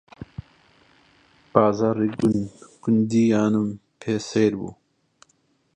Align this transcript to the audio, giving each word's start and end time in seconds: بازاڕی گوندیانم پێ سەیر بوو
بازاڕی 1.51 2.09
گوندیانم 2.83 3.67
پێ 3.99 4.13
سەیر 4.29 4.53
بوو 4.59 4.73